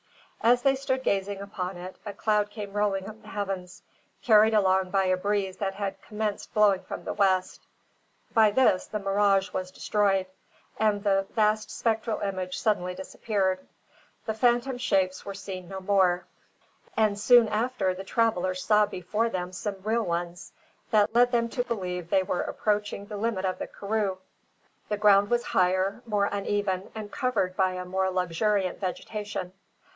[0.43, 3.83] As they stood gazing upon it, a cloud came rolling up the heavens,
[4.23, 7.61] carried along by a breeze that had commenced blowing from the west.
[8.33, 10.25] By this the mirage was destroyed,
[10.79, 13.59] and the vast spectral image suddenly disappeared.
[14.25, 16.25] The phantom shapes were seen no more;
[16.97, 20.51] and soon after the travellers saw before them some real ones,
[20.89, 24.17] that led them to believe they were approaching the limit of the karroo.
[24.89, 29.53] The ground was higher, more uneven, and covered by a more luxuriant vegetation.